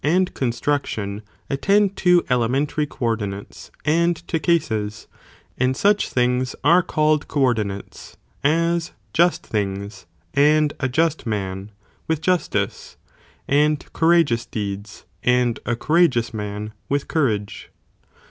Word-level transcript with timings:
and 0.03 0.33
construc 0.33 0.87
tion, 0.87 1.21
attend 1.47 1.95
to 1.95 2.25
elementary 2.27 2.87
co 2.87 3.05
ordinates, 3.05 3.69
and 3.85 4.15
to 4.27 4.39
cases,{ 4.39 5.05
and 5.59 5.77
such 5.77 6.09
things 6.09 6.55
are 6.63 6.81
called 6.81 7.27
co 7.27 7.41
ordinates, 7.41 8.17
as 8.43 8.93
just 9.13 9.45
things, 9.45 10.07
and 10.33 10.73
a 10.79 10.89
just 10.89 11.27
man, 11.27 11.69
with 12.07 12.19
justice, 12.19 12.97
and 13.47 13.85
courageous 13.93 14.47
deeds, 14.47 15.05
and 15.21 15.59
a 15.67 15.75
courageous 15.75 16.33
man, 16.33 16.73
with 16.89 17.07
courage. 17.07 17.69